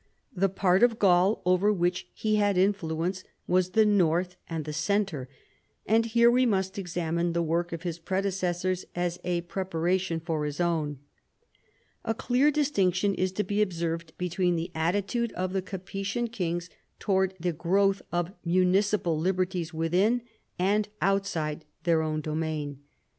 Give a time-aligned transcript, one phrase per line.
[0.35, 5.29] The part of Gaul over which he had influence was the north and the centre:
[5.85, 10.43] and here we must examine the work of his predecessors as a prepara tion for
[10.45, 10.97] his own.
[12.03, 17.35] A clear distinction is to be observed between the attitude of the Capetian kings towards
[17.39, 20.23] the growth of municipal liberties within,
[20.57, 22.79] and outside, their own domain.